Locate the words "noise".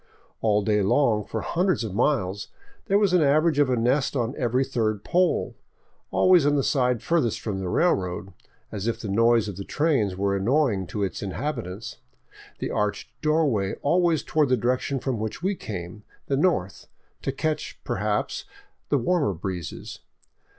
9.07-9.47